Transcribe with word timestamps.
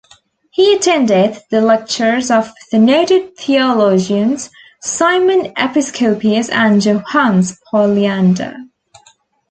He 0.49 0.73
attended 0.73 1.37
the 1.51 1.61
lectures 1.61 2.31
of 2.31 2.51
the 2.71 2.79
noted 2.79 3.37
theologians, 3.37 4.49
Simon 4.81 5.53
Episcopius 5.55 6.49
and 6.51 6.81
Johannes 6.81 7.59
Polyander. 7.69 8.55